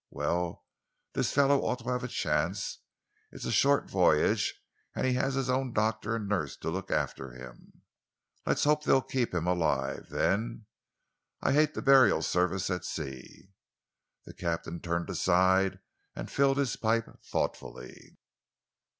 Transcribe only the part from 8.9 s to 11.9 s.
keep him alive, then. I hate the